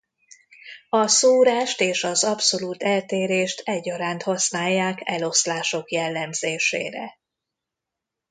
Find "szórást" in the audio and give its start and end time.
1.07-1.81